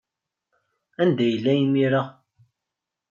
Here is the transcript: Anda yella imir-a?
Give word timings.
Anda 1.01 1.25
yella 1.27 1.51
imir-a? 1.63 2.03